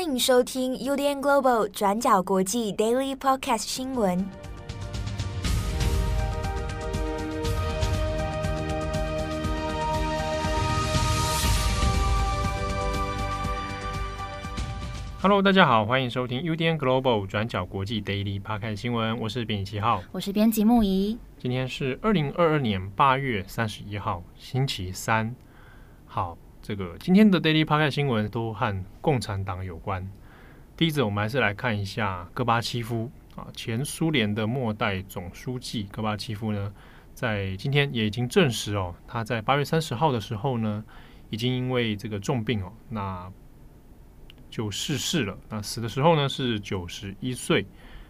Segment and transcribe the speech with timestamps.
[0.00, 4.26] 欢迎收听 UDN Global 转角国际 Daily Podcast 新闻。
[15.20, 19.20] Hello，大家好，欢迎收听 UDN Global 转角国际 Daily Podcast 新闻。
[19.20, 21.18] 我是编辑七号，我是编辑木仪。
[21.38, 25.36] 今天是二零二二年八月三十一号，星期三。
[26.06, 26.38] 好。
[26.62, 30.06] 这个今天的 Daily Podcast 新闻都和共产党有关。
[30.76, 36.70] 第一则，我们还是来看一下戈巴契夫啊，前苏联的末代总书记戈巴契夫呢，
[37.14, 40.84] 在今天也已经证实哦，他在八月三十号的时候呢，
[41.30, 43.32] 已经因为这个重病哦，那
[44.50, 45.38] 就逝世了。
[45.48, 47.66] 那死的时候呢是九十一岁。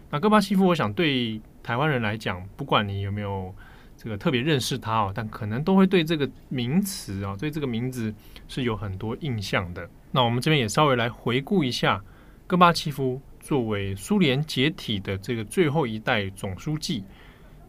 [0.09, 3.55] 那戈巴契夫，我想对台湾人来讲，不管你有没有。
[4.03, 8.11] 这个特别认识他哦，但可能都会对这个名词啊，对这个名字
[8.47, 9.87] 是有很多印象的。
[10.09, 12.03] 那我们这边也稍微来回顾一下，
[12.47, 17.03] 戈巴契夫作为苏联解体的这个最后一代总书记，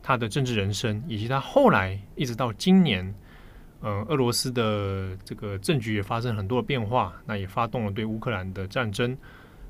[0.02, 3.14] 他的政治人生，以及他后来一直到今年，
[3.80, 9.14] 呃，俄罗斯的这个政局也发生很多的变化，那也发动了对乌克兰的战争。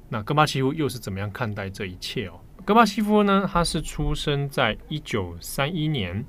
[0.08, 2.38] 那戈巴契夫又是怎么样看待这一切哦？
[2.64, 6.24] 戈巴契夫呢，他是出生在一九三一年。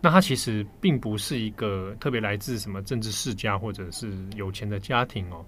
[0.00, 5.44] 那他其实并不是一个特别来自什么政治世家或者是有钱的家庭哦，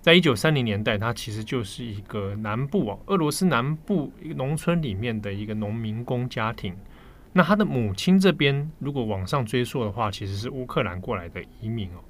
[0.00, 6.74] 在一九三零年代，他其实就是一个南部哦，俄罗斯南部一个农村里面的一个农民工家庭。
[7.32, 12.00] 那他的母亲这边如果往上追溯的话，其实是乌克兰过来的移民哦。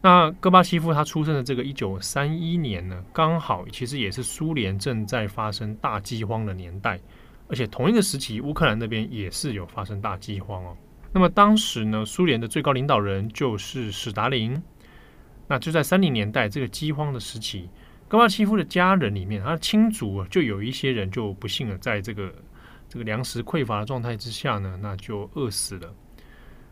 [0.00, 6.98] 那戈巴契夫他出生的这个一九三一年呢，刚好其实也是苏联正在发生大饥荒的年代，
[7.48, 10.76] 而且同一个时期，乌克兰那边也是有发生大饥荒哦。
[11.16, 14.62] 那么当时呢，苏联的最高领导人就是史达林。
[15.48, 17.70] 那就在三零年代这个饥荒的时期，
[18.06, 22.30] 戈巴契夫的家人里面，他的亲族，就有一些人就不幸的在这个
[22.86, 25.90] 这个粮食匮乏的状态之下呢，那就饿死了。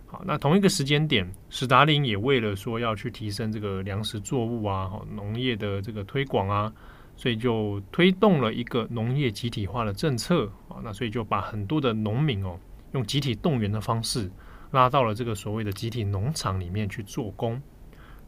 [0.04, 6.70] 好，那同一个时间点，史达林也为了说要去提升这个粮食作物啊，农业的这个推广啊，
[7.16, 12.60] 所以就推动了一个农业集体化的政策啊，那所以就把很多的农民哦。
[12.94, 14.28] 用集体动员的方式
[14.72, 17.60] 拉到了这个所谓的集体农场里面去做工。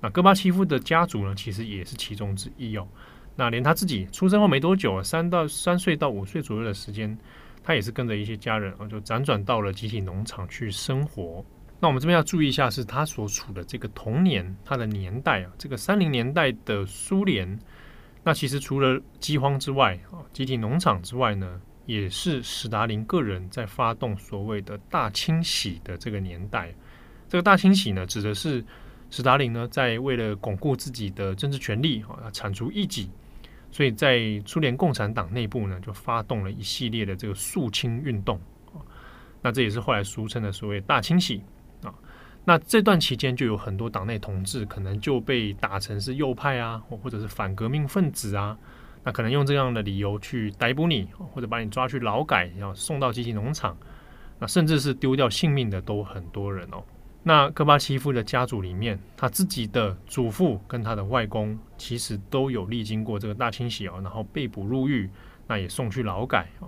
[0.01, 2.87] 那戈巴契夫的家族呢，其实也是其中之一哦。
[3.35, 7.17] 那连他自己出生后没多久，三到三岁到五岁左右的时间，
[7.63, 11.45] 他也是跟着一些家人啊，就辗转到了集体农场去生活。
[11.79, 17.59] 那我们这边要注意一下，是他所处的这个童年，他的年代啊，这个三零年代的苏联。
[18.25, 26.75] 那其实除了饥荒之外啊，集体农场之外呢，也是史达林个人在发动所谓的大清洗的这个年代。
[27.29, 28.65] 这个大清洗呢，指的是
[29.09, 33.09] 史达林呢在为了巩固自己的政治权力啊，铲除异己，
[33.71, 38.37] 所以在苏联共产党内部呢，就发动了一系列的这个肃清运动
[38.73, 38.83] 啊。
[39.43, 41.43] 那这也是后来俗称的所谓大清洗
[41.83, 41.95] 啊。
[42.45, 48.59] 那这段期间就有很多党内同志可能就被打成是右派啊，或者是反革命分子啊。
[49.07, 53.79] 那可能用这样的理由去逮捕你，或者把你抓去劳改，然后送到集体农场，
[54.41, 56.83] 那甚至是丢掉性命的都很多人哦。
[57.23, 65.09] 那戈巴契夫的家族里面，他自己的祖父跟他的外公其实都有历经过这个大清洗哦，然后被捕入狱，
[65.47, 66.67] 那也送去劳改啊。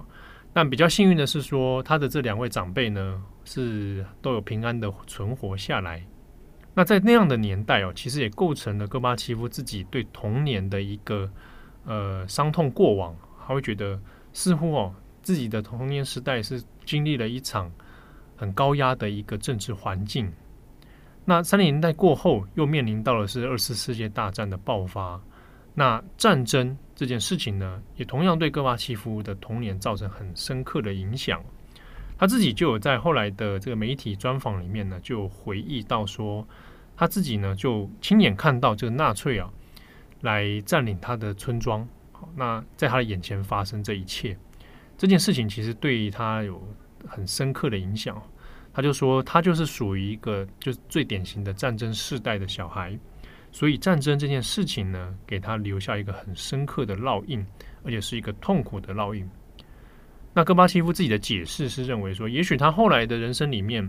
[0.53, 6.05] 但比较幸运的是说，他的这两位长辈呢，是都有平安的存活下来。
[6.72, 11.28] 那在那样的年代哦，其实也构成了戈巴契夫自己对童年的一个。
[11.84, 13.16] 呃，伤痛过往，
[13.46, 13.98] 他会觉得
[14.32, 17.70] 似乎哦，自己的童年时代是经历了一场
[18.36, 20.30] 很高压的一个政治环境。
[21.24, 25.20] 那三零年代过后，又面临到的是二次世界大战的爆发。
[25.74, 31.40] 那战争这件事情呢，也同样对戈巴契夫的童年造成很深刻的影响。
[32.18, 36.44] 他自己就有在后来的这个媒体专访里面呢，就回忆到说，
[36.96, 39.48] 他自己呢就亲眼看到这个纳粹啊。
[40.20, 44.37] 来占领他的村庄，好，那在他的眼前发生这一切，
[44.96, 46.60] 这件事情其实对他有
[47.06, 48.20] 很深刻的影响。
[48.72, 52.98] 他就说，他就是属于一个就是最典型的战争世代的小孩，
[53.50, 57.44] 所以战争这件事情呢，给他留下一个很深刻的烙印，
[57.82, 59.28] 而且是一个痛苦的烙印。
[60.34, 63.88] 那戈巴契夫自己的解释是认为说，也许他后来的人生里面。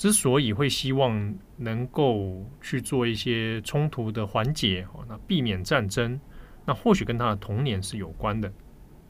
[0.00, 6.18] 之所以会希望能够去做一些冲突的缓解哦，那避免战争，
[6.64, 8.50] 那或许跟他的童年是有关的。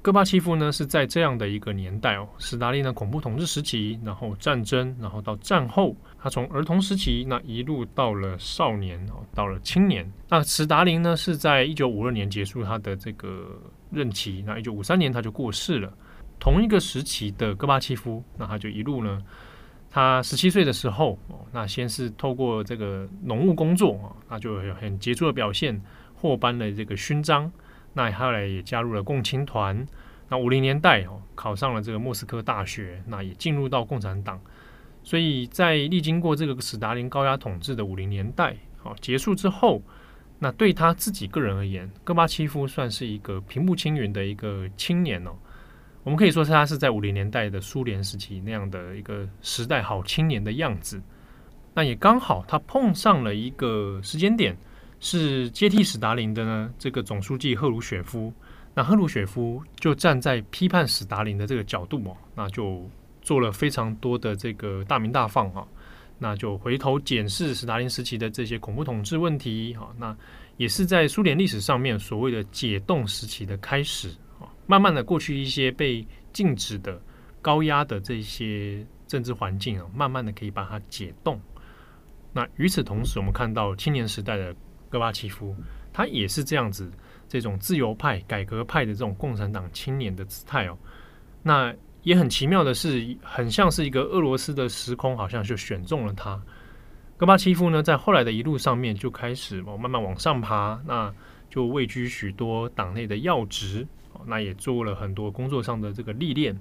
[0.03, 10.13] 戈巴契夫呢是在这样的一个年代哦，史达林的恐怖统治时期，然后战争，然后到战后，他从儿童时期那一路到了少年哦，到了青年。
[10.29, 13.57] 那史达林呢是在一九五二年结束他的这个
[13.93, 15.93] 任期，那一九五三年他就过世了。
[16.41, 19.23] 同一个时期的戈巴契夫，那他就一路呢，
[19.91, 21.19] 他十七岁的时候，
[21.53, 25.83] 那先是透过这个农务工作啊，那就有很杰出的表现，
[26.15, 27.51] 获颁了这个勋章。
[27.93, 29.85] 那后来也加入了共青团。
[30.29, 34.41] 那五零年代哦，考上了这个莫斯科大学，那也进入到共产党。
[35.03, 39.83] 所以在历经过这个史达林高压统治的五零年代好结束之后，
[40.39, 45.33] 那对他自己个人而言，戈巴契夫算是一个平步青云的一个青年哦。
[46.03, 51.01] 我们可以说他是在五零年代的苏联时期那样的一个时代好青年的样子。
[51.75, 54.57] 那也刚好他碰上了一个时间点。
[55.03, 58.31] 是接替史达林的呢，这个总书记赫鲁雪夫。
[58.75, 62.87] 那赫鲁雪夫就站在批判史达林的这个角度哦，那就
[63.23, 65.67] 做了非常多的这个大鸣大放啊。
[66.19, 70.15] 那就回头检视史达林时期的这些恐怖统治问题啊，那
[70.59, 74.11] 也是在苏联历史上面所谓的解冻时期的开始。
[74.71, 77.03] 慢慢的，过去一些被禁止的
[77.43, 81.41] 高压的这些政治环境啊，慢慢的可以把它解冻。
[82.33, 84.55] 那与此同时，我们看到青年时代的。
[84.93, 85.55] 戈巴契夫，
[85.93, 86.91] 他也是这样子，
[87.29, 90.77] 这种自由派、改革派的这种共产党青年的姿态哦。
[91.45, 91.73] 那
[92.03, 96.43] 也很奇妙的是，很像是一个俄罗斯的时空，好像就选中了他。
[97.17, 101.15] 戈巴契夫呢，在后来的一路上面就开始哦，慢慢往上爬，那
[101.49, 103.87] 就位居许多党内的要职，
[104.27, 106.59] 那也做了很多工作上的这个历练，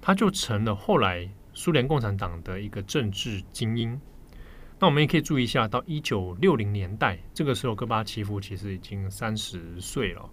[0.00, 4.00] 他就成了后来苏联共产党的一个政治精英。
[4.78, 10.28] 那我们也可以注意一下，到一九六零年代，这个时候戈巴契夫其实已经三十岁了。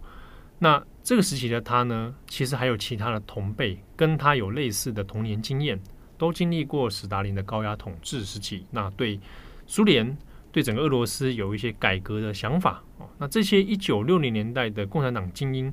[0.58, 5.80] 那这个时期的他呢，其实还有其他的同辈，跟他有类似的童年经验，
[6.18, 8.66] 都经历过史达林的高压统治时期。
[8.70, 9.18] 那对
[9.66, 10.16] 苏联、
[10.52, 12.84] 对整个俄罗斯有一些改革的想法。
[12.98, 15.72] 哦，那这些一九六零年代的共产党精英，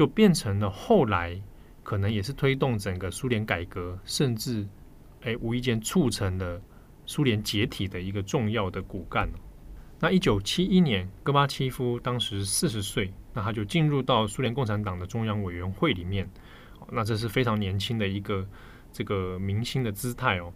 [0.00, 1.38] 就变成了后来
[1.82, 4.66] 可能也是推动整个苏联改革，甚至
[5.24, 6.58] 诶无意间促成了。
[7.04, 9.28] 苏联解体的一个重要的骨干。
[9.98, 16.26] 那一九七一年，戈巴契夫当时四十岁，那他就进入到苏联共产党的中央委员会里面。
[16.90, 18.48] 那这是非常年轻的一个
[18.90, 20.50] 这个明星的姿态哦。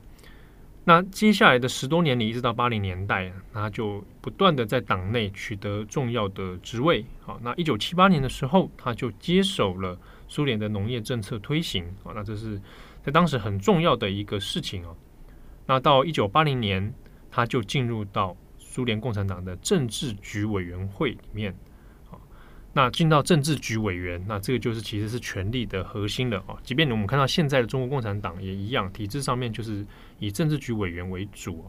[0.87, 7.05] 那接下来的十多年里，一直到八零年代，他就不断的在党内取得重要的职位。
[7.23, 9.99] 好，那一九七八年的时候，他就接手了
[10.29, 11.85] 苏联的农业政策推行。
[12.03, 12.61] 啊，那这是
[13.03, 14.95] 在当时很重要的一个事情哦。
[15.65, 16.93] 那到一九八零年，
[17.31, 21.57] 他就进入到苏联共产党的政治局委员会里面。
[22.75, 26.59] 那进到政治局委员，那这个就是其实是权力的核心了啊。
[26.63, 29.87] 即便我们看到现在的中国共产党也一样，体制上面就是
[30.19, 31.65] 以政治局委员为主。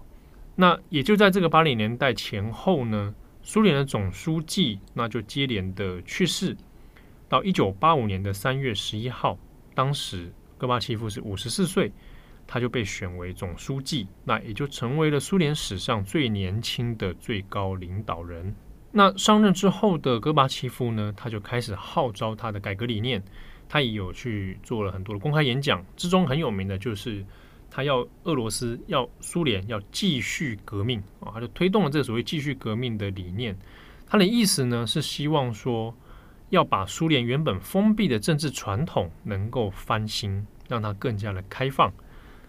[0.55, 6.57] 那也就在这个八零年代前后呢，苏联的总书记那就接连的去世。
[7.29, 9.37] 到一九八五年的三月十一号，
[9.73, 11.91] 当时戈巴契夫是五十四岁。
[12.47, 18.55] 他就被选为总书记，那也就成为了苏联史上最年轻的最高领导人。
[18.97, 23.21] 那上任之后的戈巴契夫呢，他就开始号召他的改革理念，
[23.67, 27.25] 他也有去做了很多的公开演讲，之中很有名的就是
[27.69, 33.57] 他要俄罗斯要苏联要继续革命啊，他就推动了这个所谓继续革命的理念。
[34.07, 35.93] 他的意思呢是希望说
[36.51, 41.91] 要把苏联原本封闭的政治传统能够翻新，让它更加的开放。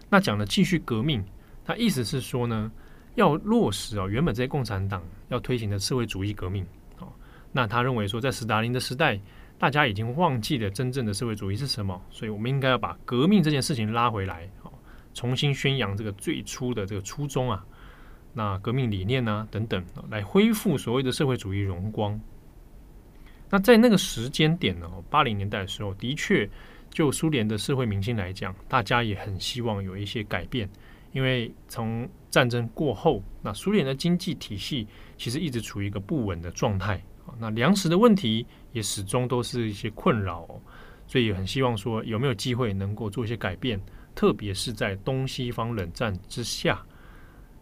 [0.09, 1.25] 那讲的继续革命，
[1.65, 2.71] 他意思是说呢，
[3.17, 6.65] 要落实啊原本这些共产党要推行的社会主义革命。
[6.99, 7.11] 哦，
[7.51, 9.19] 那他认为说，在斯大林的时代，
[9.59, 14.71] 大家已经忘记了真正的社会主义是什么，所以我们应该要把革命这件事情拉回来，哦，
[15.13, 17.65] 重新宣扬这个最初的这个初衷啊，
[18.33, 22.17] 那革命理念啊等等，来恢复所谓的社会主义荣光。
[23.49, 26.49] 那在那个时间点呢，八零年代的时候，的确。
[26.89, 30.67] 就苏联的社会民心来讲，大家也很希望有一些改变，
[31.11, 34.87] 因为从战争过后，那苏联的经济体系
[35.17, 40.47] 其实一直处于一个不稳的状态啊，那粮食的问题也始终都是一些困扰，
[41.07, 43.81] 所以很希望说有没有机会能够做一些改变，
[44.13, 46.83] 特别是在东西方冷战之下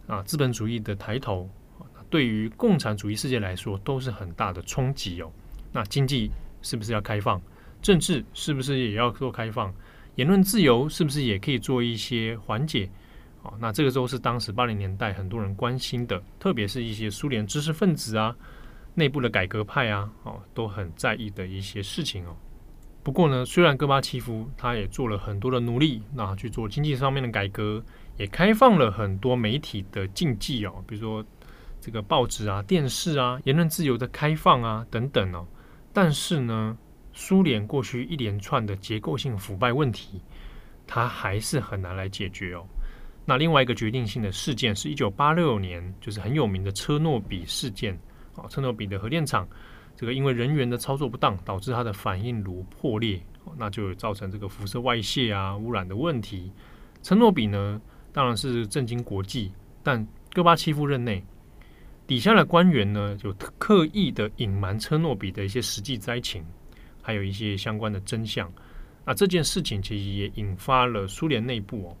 [0.06, 1.48] 啊，资本主义的抬头，
[2.10, 5.32] 对于共产主义世界来说都是很大的冲击哦。
[5.72, 6.30] 那经济
[6.62, 7.40] 是不是要开放？
[7.80, 9.72] 政治是不是也要做开放？
[10.16, 12.90] 言论自由是不是也可以做一些缓解？
[13.46, 18.34] 哦，那这个都是当时八零年代很多人关心的，特别是一些苏联知识分子啊、
[18.94, 22.36] 内部的改革派啊，哦，都很在意的一些事情哦。
[23.02, 27.80] 不过呢，虽然戈巴契夫他也做了很多的努力，那去做经济上面的改革，
[28.16, 31.24] 也开放了很多媒体的禁忌哦，比如说
[31.80, 35.46] 这个报纸啊、电视啊、言论自由的开放啊等等哦。
[35.92, 36.76] 但是呢，
[37.12, 40.20] 苏联过去一连串的结构性腐败问题，
[40.84, 42.66] 它还是很难来解决哦。
[43.28, 47.92] 那另外一个决定性的事件是一九八六年，就是很有名的车诺比事件
[48.36, 49.46] 啊，车诺比的核电厂，
[49.96, 53.20] 这个因为人员的操作不当，导致它的反应炉破裂，
[53.58, 56.52] 那就造成这个辐射外泄啊、污染的问题。
[57.02, 57.80] 车诺比呢，
[58.12, 59.52] 当然是震惊国际，
[59.82, 61.20] 但戈巴契夫任内
[62.06, 66.44] 底下的官员呢，就刻意的隐瞒车诺比的一些实际灾情，
[67.02, 68.48] 还有一些相关的真相。
[69.04, 71.96] 那这件事情其实也引发了苏联内部哦。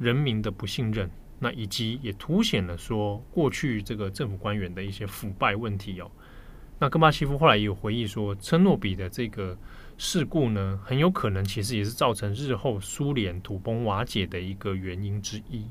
[0.00, 6.10] 人民的不信任，那以及也凸显了说过去这个政府官员的一些腐败问题哦。
[6.78, 9.54] 那戈巴契夫后来也有回忆说，车诺比的这个
[9.98, 15.66] 事故呢，很有可能其实也是造成日后苏联土崩瓦解的一个原因之一。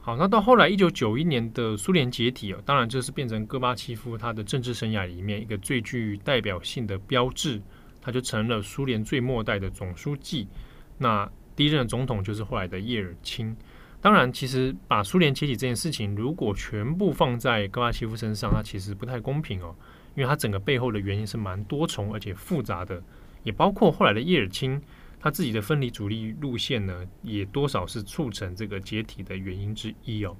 [0.00, 7.62] 好，那到后来一九九一年的苏联解体哦，当然这是变成戈巴契夫他的政治生涯里面一个最具代表性的标志，
[8.00, 10.48] 他就成了苏联最末代的总书记。
[10.96, 13.56] 那第一任总统就是后来的叶尔钦。
[14.00, 19.74] 当然，其实把苏联解体这件事情，如果全部放在戈巴契夫身上，他其实不太公平哦，
[20.14, 23.02] 因为他整个背后的原因是蛮多重而且复杂的，
[23.42, 24.80] 也包括后来的叶尔钦
[25.18, 30.36] 他自己的分离主义路线呢，也多少是促成这个解体的原因之一哦。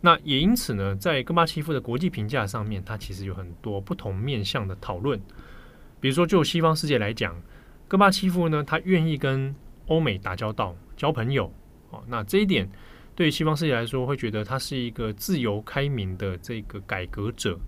[0.00, 5.20] 那也因此呢，在戈巴契夫的国际评价上面，他其实有很多不同面向的讨论。
[5.98, 7.34] 比如说，就西方世界来讲，
[7.88, 9.52] 戈巴契夫呢，他愿意跟
[9.86, 11.52] 欧美打交道、交朋友。
[12.06, 12.68] 那这一点
[13.14, 17.58] 对西方世界来说，会觉得他是一个自由开明的这个改革者。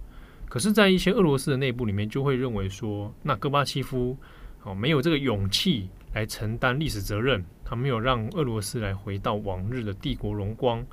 [0.48, 4.16] 可是，在一些俄罗斯的内部里面，就会认为说，那戈巴契夫
[4.62, 10.84] 哦没有这个勇气来承担历史责任，他没有让俄罗斯来回到往日的帝国荣光，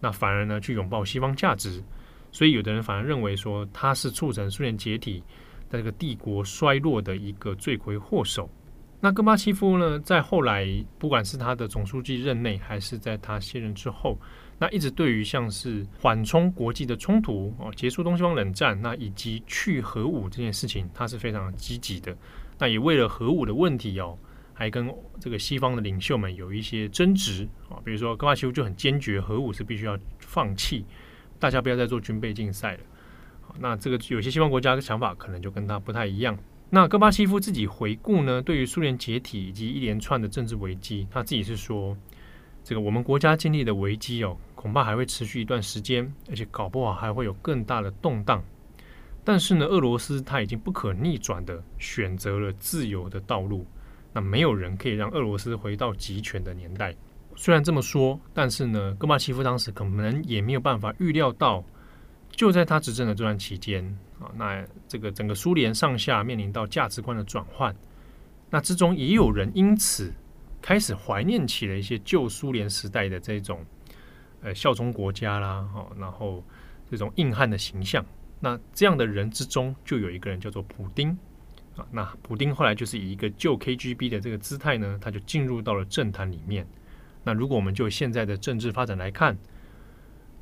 [0.00, 1.82] 那反而呢去拥抱西方价值。
[2.30, 5.22] 所以，有的人反而认为说，他是促成苏联解体、
[5.68, 8.48] 这个帝国衰落的一个罪魁祸首。
[9.04, 10.64] 那戈巴契夫呢，在后来
[10.96, 14.16] 不管是他的总书记任内，还是在他卸任之后，
[14.60, 22.16] 那一直对于像是缓冲国际的冲突哦，结束东西方冷战，那以及去核武这件事情，他是非常积极的。
[22.60, 24.16] 那也为了核武的问题哦，
[24.54, 27.82] 还跟这个西方的领袖们有一些争执啊。
[27.84, 30.86] 比如说戈巴契夫就很坚决，核武是必须要放弃，
[31.40, 32.80] 大家不要再做军备竞赛了。
[33.58, 36.38] 那这个有些西方国家的想法可能就跟他不太一样。
[36.74, 41.94] 那戈巴契夫自己回顾呢，对于苏联解体以及一连串的政治危机，他自己是说，
[42.64, 48.42] 这个我们国家经历的危机哦，恐怕还会持续一段时间，而且搞不好还会有更大的动荡。
[49.22, 53.66] 但是呢，俄罗斯他已经不可逆转的选择了自由的道路，
[54.10, 56.96] 那没有人可以让俄罗斯回到极权的年代。
[57.36, 61.62] 虽然这么说，但是呢，戈巴契夫当时可能也没有办法预料到。
[62.32, 63.84] 就在他执政的这段期间
[64.18, 67.74] 啊，那这个整个苏联上下面临到价值观的转换，
[68.50, 70.12] 那之中也有人因此
[70.60, 73.64] 开始怀念起了一些旧苏联时代的这种
[74.40, 76.42] 呃效忠国家啦，哦，然后
[76.90, 78.04] 这种硬汉的形象。
[78.40, 81.10] 那这样的人之中，就有一个人叫做普丁
[81.76, 81.86] 啊。
[81.92, 86.66] 那普丁后来就是以一个旧 KGB 的这个姿态呢，他就进入到了政坛里面。
[87.22, 89.38] 那如果我们就现在的政治发展来看，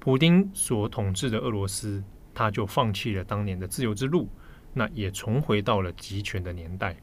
[0.00, 2.02] 普丁所统治的俄罗斯，
[2.32, 4.26] 他就放弃了当年的自由之路，
[4.72, 6.96] 那也重回到了集权的年代。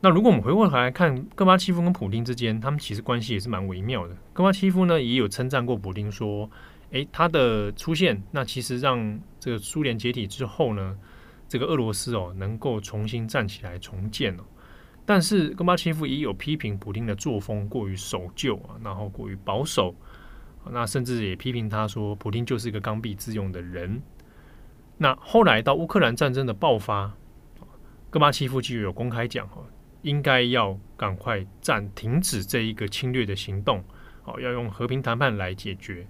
[0.00, 4.16] 那如果我们回过头来看戈巴契夫跟普丁之间，他们其实关系也是蛮微妙的。
[4.32, 6.48] 戈巴契夫呢也有称赞过普丁说
[6.92, 10.96] ：“诶，他的出现，那其实让这个苏联解体之后呢，
[11.48, 14.44] 这个俄罗斯哦能够重新站起来重建哦。”
[15.04, 19.92] 但是戈巴契夫也有批评普丁的作风过于守旧啊，然后过于保守。
[20.72, 24.02] 那甚至也批评他说，普丁就是一个刚愎自用的人。
[24.98, 27.12] 那后来到乌克兰战争的爆发，
[28.10, 29.64] 戈巴契夫就有公开讲哦，
[30.02, 33.84] 应该要赶快暂停止这一个侵略的行动，
[34.24, 36.06] 哦，要用和平谈判来解决。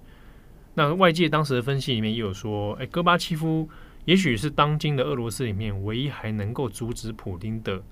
[0.74, 3.68] 那外界当时的分析里面也有说，哎，戈巴契夫
[4.04, 7.82] 也许是当今的俄罗斯里面唯一还能够阻止普丁的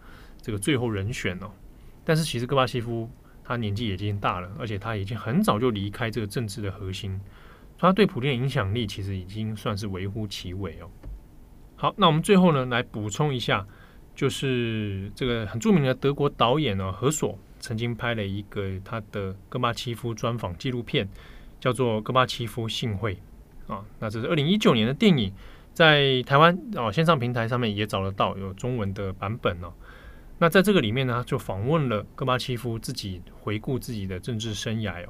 [0.40, 1.50] 这个最后人选哦。
[2.04, 3.10] 但是其实戈巴契夫。
[3.44, 7.20] 他年纪已经大了，而且他已经很早就离开这个政治的核心，
[7.78, 10.88] 他对普遍的影响力其实已经算是微乎其微哦。
[11.76, 13.66] 好，那我们最后呢来补充一下，
[14.14, 21.06] 就是这个很著名的德国导演呢何索曾经拍了一个他的戈巴契夫专访纪录片，
[21.60, 23.18] 叫做《戈巴契夫信会》
[23.72, 23.84] 啊。
[23.98, 25.32] 那这是二零一九年的电影，
[25.74, 29.72] 在台湾哦线上平台上面也找得到有中文的版本哦。
[30.44, 35.08] 那在这个里面呢，就访问了戈巴契夫自己回顾自己的政治生涯哦。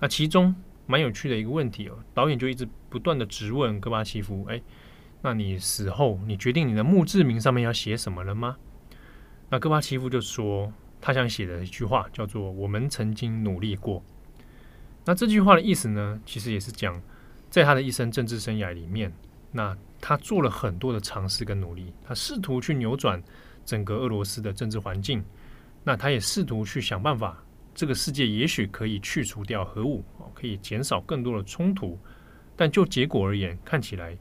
[0.00, 0.54] 那其中
[0.84, 4.60] 蛮有趣的一个问题哦，导演就一直不断的质问戈巴契夫：哎，
[5.22, 8.58] 那你死后，你决定你的墓志铭上面要写什么了吗？
[9.48, 14.04] 那戈巴契夫就说，他想写的一句话叫做“我们曾经努力过”。
[15.06, 17.00] 那这句话的意思呢，其实也是讲，
[17.48, 19.10] 在他的一生政治生涯里面，
[19.52, 23.22] 那他做了很多的尝试跟努力，他试图去扭转
[23.66, 25.22] 整个俄罗斯的政治环境，
[25.84, 27.44] 那他也试图去想办法，
[27.74, 31.98] 这个世界也许可以去除掉核武，可以减少更多的冲突，
[32.56, 34.16] 但就结果而言，看起来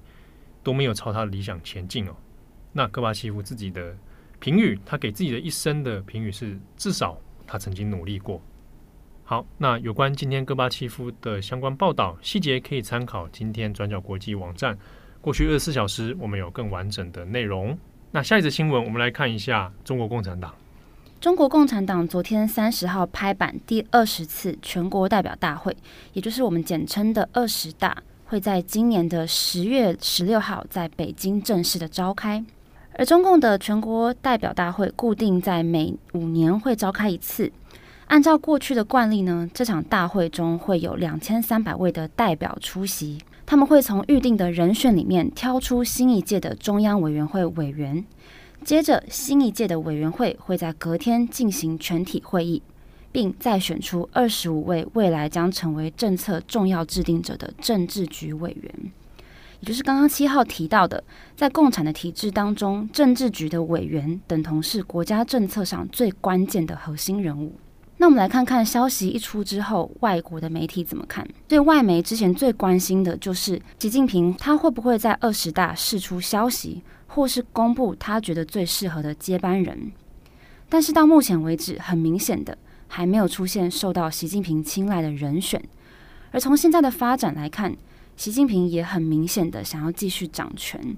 [0.61, 2.15] 都没有朝他的理想前进哦。
[2.73, 3.95] 那戈巴契夫自己的
[4.39, 8.41] 评语，他给自己的一生的评语是：至少他曾经努力过。
[9.23, 14.77] 好，那有关今天戈巴契夫的相关报道细节，可以参考今天转角国际网站。
[15.21, 17.75] 过去二十四小时，我们有更完整的内容。
[18.15, 20.55] 那下一则新闻，我们来看一下中国共产党。
[21.19, 25.75] 中国共产党昨天三十号拍板，第二十次全国代表大会，
[26.13, 32.41] 也就是我们简称的二十大，会在今年的十月十六号在北京正式的召开。
[32.93, 37.51] 而中共的全国代表大会固定在每五年会召开一次。
[38.07, 48.03] 按照过去的惯例呢，这场大会中会有两千三百位的代表出席，他们会从预定的人选里面挑出新一届的中央委员会委员，
[48.63, 52.63] 接着新一届的委员会会在隔天进行全体会议，
[53.11, 58.91] 并再选出二十五位未来将成为政策重要制定者的政治局委员，
[59.59, 61.03] 也就是刚刚七号提到的，
[61.35, 67.53] 在共产的体制当中，政治局的委员等同是国家政策上最关键的核心人物。
[67.97, 71.25] 那我们来看看消息一出之后，外国的媒体怎么看？
[71.47, 79.91] 对外媒之前最关心的就是习近平他会不会在二十大释出消息，或是公布他觉得最适合的接班人。
[80.67, 85.61] 但是到目前为止，很明显的还没有出现受到习近平青睐的人选。
[86.31, 87.73] 而从现在的发展来看，
[88.17, 90.97] 习近平也很明显的想要继续掌权。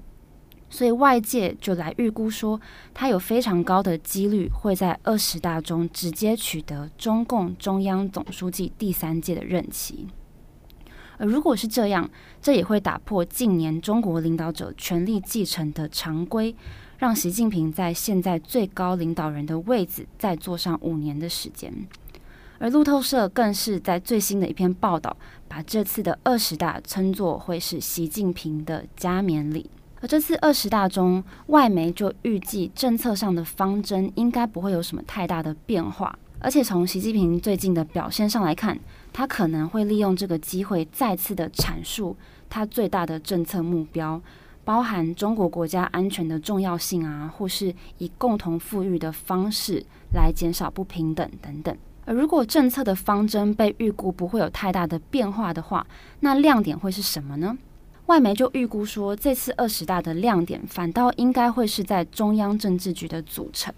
[0.69, 2.59] 所以外界就来预估说，
[2.93, 10.07] 他有非常高的几率会在二十大中直接取得中共中央总书记第三届的任期。
[11.17, 12.07] 而如果是这样，
[12.41, 16.55] 这也会打破近年中国领导者权力继承的常规，
[16.97, 21.73] 让习近平在现在最高领导人的位置再坐上五年的时间。
[22.59, 25.15] 而路透社更是在最新的一篇报道，
[25.47, 29.69] 把这次的二十大称作会是习近平的加冕礼。
[29.99, 36.17] 而这次二十大中，外媒就预计政策上的方针应该不会有什么太大的变化。
[36.39, 38.77] 而且从习近平最近的表现上来看，
[39.11, 42.15] 他可能会利用这个机会再次的阐述
[42.47, 44.21] 他最大的政策目标，
[44.63, 49.83] 包含中国国家安全的重要性啊，或是以共同富裕的方式
[50.13, 51.75] 来减少不平等等等。
[52.05, 55.85] 而如果政策的方针被预估不会有太大的变化的话，
[56.19, 57.57] 那亮点会是什么呢？
[58.07, 63.73] 外媒就预估说，这次二十大的亮点反倒应该会是在中央政治局的组成，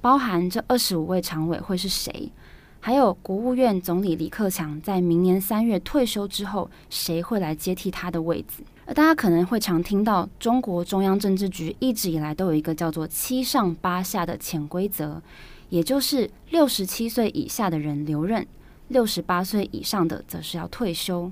[0.00, 2.32] 包含这二十五位常委会是谁，
[2.80, 8.62] 还有国务院总理李克强在明年三月退休之后，谁会来接替他的位置。
[8.86, 15.20] 而大家可能会常听到，中国中央政治局一直以来都有一个叫做“七上八下”的潜规则，
[15.68, 18.46] 也就是六十七岁以下的人留任，
[18.88, 21.30] 六十八岁以上的则是要退休。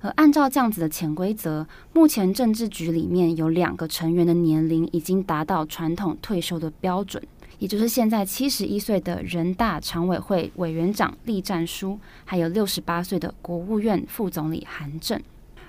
[0.00, 7.22] 而按照这样子的潜规则，目前政治局里面有两个成员的年龄已经达到传统退休的标准，
[7.58, 15.20] 也就是现在七十一岁的人大常委会委员长栗战书，还有六十八岁的国务院副总理韩正。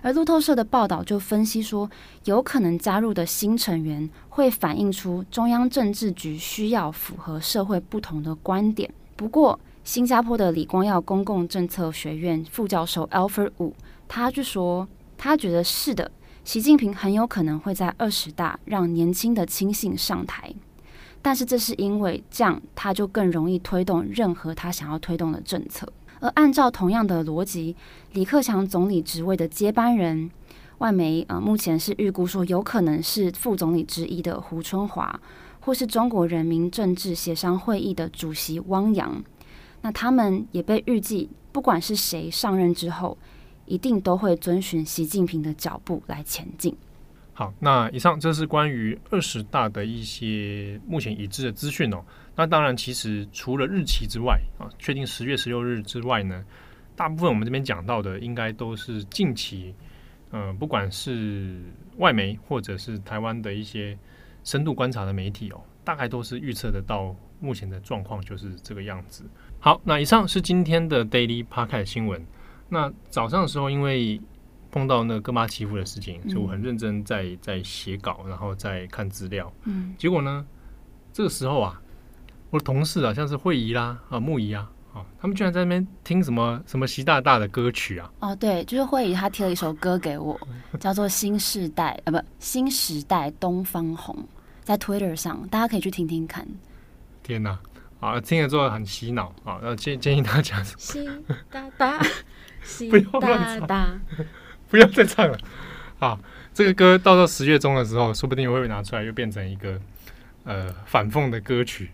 [0.03, 1.89] 而路透社的报道就分析说，
[2.25, 8.93] 有可能加入的新成员会反映出中央政治局需要符合社会不同的观点。
[9.15, 13.71] 不过，新加坡的李光耀公共政策学院副教授 Alfred Wu。
[14.07, 16.11] 他就说，他觉得是的，
[16.43, 20.53] 习近平很有可能会在二十大让年轻的亲信上台，
[21.21, 25.87] 但是这是因为这样，他就更容易推动任何他想要推动的政策。
[26.19, 27.75] 而按照同样的逻辑，
[28.13, 30.31] 李克强总理职位的接班人，
[30.79, 35.19] 外媒呃目前是预估说有可能是副总理之一的胡春华，
[35.59, 39.23] 或是中国人民政治协商会议的主席汪洋。
[39.81, 43.15] 那他们也被预计，不管是谁上任之后，
[43.67, 46.75] 一定都会遵循习近平的脚步来前进。
[47.34, 52.03] 好，那以上这是关于二十大的一些目前已知的资讯哦。
[52.36, 56.43] 那当然，其实除了日期之外啊，确定十月十六日之外呢，
[56.95, 59.75] 大部分我们这边讲到的，应该都是近期，
[60.32, 61.62] 嗯、呃，不管是
[61.97, 63.95] 外媒或者是台湾的一些
[64.43, 69.23] 深度观察的媒体哦，大概都是预测得到目前的状况就是这个样子。
[69.60, 72.25] 好，那以上是今天的 Daily Podcast 新闻。
[72.69, 74.19] 那早上的时候，因为
[74.69, 79.51] 碰到那个戈巴契夫的事情，所以我很认真在在写稿，然后在看资料。
[79.63, 80.45] 嗯，结果呢，
[81.13, 81.82] 这个时候啊，
[82.49, 88.12] 我的同事啊，像是慧仪啦啊木仪啊，啊，他们居然在那边听什么什么习大大的歌曲啊？
[88.19, 90.39] 哦，对，就是慧仪她贴了一首歌给我，
[90.80, 94.15] 叫做《新世代》啊，不，《新时代东方红》，
[94.63, 96.45] 在 Twitter 上，大家可以去听听看。
[97.23, 97.58] 天哪，
[97.99, 101.08] 啊，听了之后很洗脑啊，要建建议大家习
[101.49, 101.99] 大大，
[102.67, 103.99] 习大大。
[104.69, 105.38] 不要再唱了，
[105.97, 106.19] 好，
[106.53, 109.80] 这个歌到时候十月中的时候，说不定我会拿出来，又变成一个
[110.43, 111.89] 呃反讽的歌曲。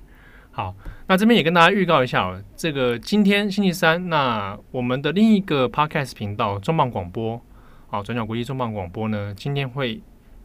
[0.49, 0.75] 好，
[1.07, 7.39] 那这边也跟大家预告一下哦，这个今天星期三，那我们的另一个 Podcast 频道重磅广播，
[7.87, 10.01] 好，转角国际重磅广播呢，今天会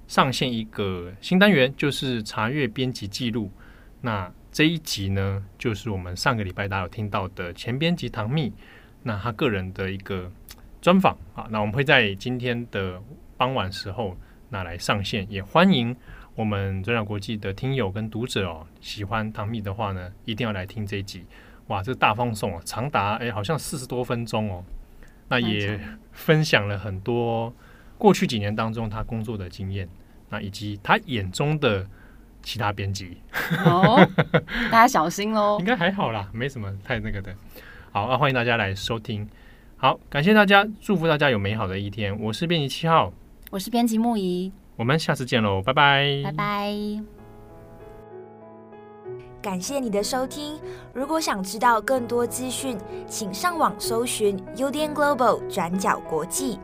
[0.06, 3.50] 上线一个新单元，就是查阅编辑记录。
[4.02, 8.52] 那这一集呢，就是我们上个礼拜大家有听到的前编辑唐蜜，
[9.02, 10.30] 那他个人的一个。
[10.80, 13.02] 专访啊，那我们会在今天的
[13.36, 14.16] 傍晚时候
[14.48, 15.94] 那来上线，也欢迎
[16.36, 21.26] 我们转角国际的听友跟读者哦，喜欢唐蜜的话呢，一定要来听这一集。
[21.66, 24.64] 哇，这大放送啊，长达哎好像四十多分钟哦，
[25.28, 25.80] 那也
[26.12, 27.52] 分享了很多
[27.98, 29.88] 过去几年当中他工作的经验，
[30.28, 31.84] 那以及他眼中的
[32.40, 33.20] 其他编辑。
[33.66, 34.08] 哦，
[34.70, 37.34] 大家小心喽， 应该还好啦，没什么太那个的。
[37.90, 39.26] 好，那欢迎大家来收听。
[39.76, 42.18] 好，感谢大家，祝福大家有美好的一天。
[42.20, 43.12] 我是编辑七号，
[43.50, 46.74] 我是编辑木仪，我们下次见喽，拜拜，拜拜。
[49.40, 50.58] 感谢你的收听，
[50.92, 56.58] 如果想知道更多资讯，请上网搜寻 UDN Global 转角国际。